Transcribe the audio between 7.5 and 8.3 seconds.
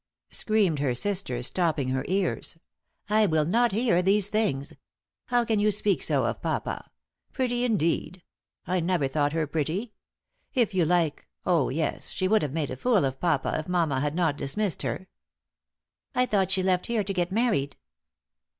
indeed!